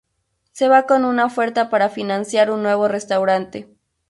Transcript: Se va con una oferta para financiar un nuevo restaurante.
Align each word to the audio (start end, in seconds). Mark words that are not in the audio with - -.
Se 0.51 0.67
va 0.67 0.87
con 0.87 1.05
una 1.05 1.25
oferta 1.25 1.69
para 1.69 1.87
financiar 1.87 2.49
un 2.49 2.63
nuevo 2.63 2.87
restaurante. 2.87 3.69